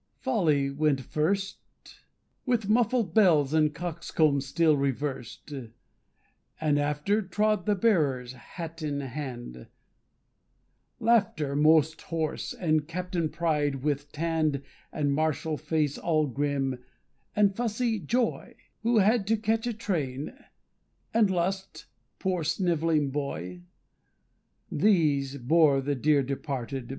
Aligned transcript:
Folly 0.17 0.71
went 0.71 1.01
first, 1.01 1.57
With 2.43 2.67
muffled 2.67 3.13
bells 3.13 3.53
and 3.53 3.71
coxcomb 3.71 4.41
still 4.41 4.75
revers'd; 4.75 5.53
And 6.59 6.79
after 6.79 7.21
trod 7.21 7.67
the 7.67 7.75
bearers, 7.75 8.33
hat 8.33 8.81
in 8.81 9.01
hand 9.01 9.67
Laughter, 10.99 11.55
most 11.55 12.01
hoarse, 12.01 12.51
and 12.51 12.87
Captain 12.87 13.29
Pride 13.29 13.83
with 13.83 14.11
tanned 14.11 14.63
And 14.91 15.13
martial 15.13 15.55
face 15.55 15.99
all 15.99 16.25
grim, 16.25 16.83
and 17.35 17.55
fussy 17.55 17.99
Joy, 17.99 18.55
Who 18.81 18.97
had 18.97 19.27
to 19.27 19.37
catch 19.37 19.67
a 19.67 19.71
train, 19.73 20.33
and 21.13 21.29
Lust, 21.29 21.85
poor, 22.17 22.43
snivelling 22.43 23.11
boy; 23.11 23.61
These 24.71 25.37
bore 25.37 25.79
the 25.79 25.93
dear 25.93 26.23
departed. 26.23 26.89